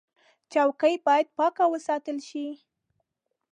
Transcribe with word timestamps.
چوکۍ 0.51 0.95
باید 1.05 1.27
پاکه 1.37 1.65
وساتل 1.73 2.17
شي. 2.27 2.45